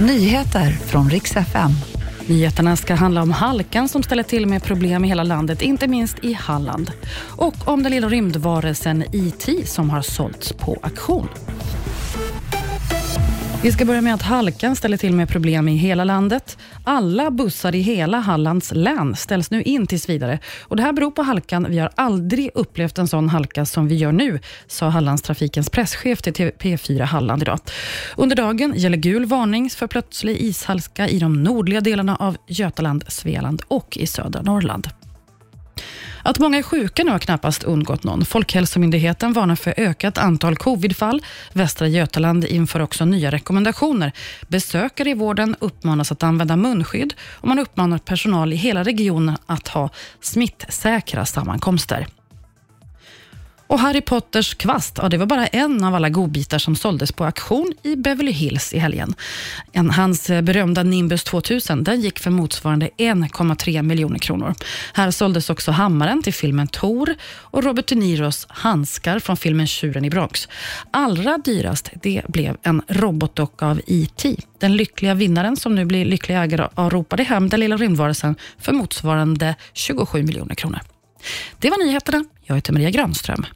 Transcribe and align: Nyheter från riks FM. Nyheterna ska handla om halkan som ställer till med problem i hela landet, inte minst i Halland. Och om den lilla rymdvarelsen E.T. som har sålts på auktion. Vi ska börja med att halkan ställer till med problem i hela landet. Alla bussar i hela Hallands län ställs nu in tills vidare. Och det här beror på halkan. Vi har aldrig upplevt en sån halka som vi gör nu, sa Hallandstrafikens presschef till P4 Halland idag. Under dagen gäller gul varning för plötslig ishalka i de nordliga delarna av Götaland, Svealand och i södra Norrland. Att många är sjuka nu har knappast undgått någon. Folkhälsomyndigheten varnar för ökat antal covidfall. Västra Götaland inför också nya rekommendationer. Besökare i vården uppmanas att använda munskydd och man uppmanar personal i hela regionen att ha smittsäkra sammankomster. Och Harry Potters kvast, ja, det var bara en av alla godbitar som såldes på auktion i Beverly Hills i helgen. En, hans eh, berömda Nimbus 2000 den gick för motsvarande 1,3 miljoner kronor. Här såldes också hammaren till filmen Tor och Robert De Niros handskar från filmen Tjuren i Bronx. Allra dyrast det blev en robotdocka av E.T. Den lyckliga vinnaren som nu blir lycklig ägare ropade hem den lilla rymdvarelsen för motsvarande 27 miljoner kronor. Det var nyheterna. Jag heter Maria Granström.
Nyheter 0.00 0.70
från 0.70 1.10
riks 1.10 1.36
FM. 1.36 1.70
Nyheterna 2.26 2.76
ska 2.76 2.94
handla 2.94 3.22
om 3.22 3.30
halkan 3.30 3.88
som 3.88 4.02
ställer 4.02 4.22
till 4.22 4.46
med 4.46 4.62
problem 4.62 5.04
i 5.04 5.08
hela 5.08 5.22
landet, 5.22 5.62
inte 5.62 5.88
minst 5.88 6.24
i 6.24 6.32
Halland. 6.32 6.90
Och 7.16 7.68
om 7.68 7.82
den 7.82 7.92
lilla 7.92 8.08
rymdvarelsen 8.08 9.02
E.T. 9.02 9.66
som 9.66 9.90
har 9.90 10.02
sålts 10.02 10.52
på 10.52 10.78
auktion. 10.82 11.28
Vi 13.62 13.72
ska 13.72 13.84
börja 13.84 14.00
med 14.00 14.14
att 14.14 14.22
halkan 14.22 14.76
ställer 14.76 14.96
till 14.96 15.12
med 15.12 15.28
problem 15.28 15.68
i 15.68 15.76
hela 15.76 16.04
landet. 16.04 16.58
Alla 16.84 17.30
bussar 17.30 17.74
i 17.74 17.80
hela 17.80 18.18
Hallands 18.18 18.72
län 18.74 19.16
ställs 19.16 19.50
nu 19.50 19.62
in 19.62 19.86
tills 19.86 20.08
vidare. 20.08 20.38
Och 20.60 20.76
det 20.76 20.82
här 20.82 20.92
beror 20.92 21.10
på 21.10 21.22
halkan. 21.22 21.66
Vi 21.68 21.78
har 21.78 21.90
aldrig 21.94 22.50
upplevt 22.54 22.98
en 22.98 23.08
sån 23.08 23.28
halka 23.28 23.66
som 23.66 23.88
vi 23.88 23.94
gör 23.94 24.12
nu, 24.12 24.40
sa 24.66 24.88
Hallandstrafikens 24.88 25.70
presschef 25.70 26.22
till 26.22 26.32
P4 26.34 27.02
Halland 27.02 27.42
idag. 27.42 27.58
Under 28.16 28.36
dagen 28.36 28.72
gäller 28.76 28.98
gul 28.98 29.26
varning 29.26 29.70
för 29.70 29.86
plötslig 29.86 30.36
ishalka 30.40 31.08
i 31.08 31.18
de 31.18 31.42
nordliga 31.42 31.80
delarna 31.80 32.16
av 32.16 32.36
Götaland, 32.46 33.04
Svealand 33.08 33.62
och 33.68 33.96
i 33.96 34.06
södra 34.06 34.42
Norrland. 34.42 34.88
Att 36.28 36.38
många 36.38 36.58
är 36.58 36.62
sjuka 36.62 37.04
nu 37.04 37.10
har 37.10 37.18
knappast 37.18 37.64
undgått 37.64 38.04
någon. 38.04 38.24
Folkhälsomyndigheten 38.24 39.32
varnar 39.32 39.56
för 39.56 39.74
ökat 39.76 40.18
antal 40.18 40.56
covidfall. 40.56 41.22
Västra 41.52 41.88
Götaland 41.88 42.44
inför 42.44 42.80
också 42.80 43.04
nya 43.04 43.30
rekommendationer. 43.30 44.12
Besökare 44.48 45.10
i 45.10 45.14
vården 45.14 45.56
uppmanas 45.58 46.12
att 46.12 46.22
använda 46.22 46.56
munskydd 46.56 47.14
och 47.20 47.48
man 47.48 47.58
uppmanar 47.58 47.98
personal 47.98 48.52
i 48.52 48.56
hela 48.56 48.82
regionen 48.82 49.36
att 49.46 49.68
ha 49.68 49.90
smittsäkra 50.20 51.26
sammankomster. 51.26 52.06
Och 53.68 53.80
Harry 53.80 54.00
Potters 54.00 54.54
kvast, 54.54 54.98
ja, 55.02 55.08
det 55.08 55.16
var 55.16 55.26
bara 55.26 55.46
en 55.46 55.84
av 55.84 55.94
alla 55.94 56.08
godbitar 56.08 56.58
som 56.58 56.76
såldes 56.76 57.12
på 57.12 57.24
auktion 57.24 57.72
i 57.82 57.96
Beverly 57.96 58.32
Hills 58.32 58.72
i 58.72 58.78
helgen. 58.78 59.14
En, 59.72 59.90
hans 59.90 60.30
eh, 60.30 60.42
berömda 60.42 60.82
Nimbus 60.82 61.24
2000 61.24 61.84
den 61.84 62.00
gick 62.00 62.18
för 62.18 62.30
motsvarande 62.30 62.90
1,3 62.96 63.82
miljoner 63.82 64.18
kronor. 64.18 64.54
Här 64.92 65.10
såldes 65.10 65.50
också 65.50 65.70
hammaren 65.70 66.22
till 66.22 66.34
filmen 66.34 66.66
Tor 66.66 67.14
och 67.24 67.64
Robert 67.64 67.86
De 67.86 67.94
Niros 67.94 68.46
handskar 68.50 69.18
från 69.18 69.36
filmen 69.36 69.66
Tjuren 69.66 70.04
i 70.04 70.10
Bronx. 70.10 70.48
Allra 70.90 71.38
dyrast 71.38 71.90
det 72.02 72.22
blev 72.28 72.56
en 72.62 72.82
robotdocka 72.88 73.66
av 73.66 73.80
E.T. 73.86 74.36
Den 74.58 74.76
lyckliga 74.76 75.14
vinnaren 75.14 75.56
som 75.56 75.74
nu 75.74 75.84
blir 75.84 76.04
lycklig 76.04 76.36
ägare 76.36 76.68
ropade 76.76 77.22
hem 77.22 77.48
den 77.48 77.60
lilla 77.60 77.76
rymdvarelsen 77.76 78.34
för 78.58 78.72
motsvarande 78.72 79.54
27 79.72 80.22
miljoner 80.22 80.54
kronor. 80.54 80.80
Det 81.58 81.70
var 81.70 81.84
nyheterna. 81.86 82.24
Jag 82.42 82.54
heter 82.54 82.72
Maria 82.72 82.90
Granström. 82.90 83.46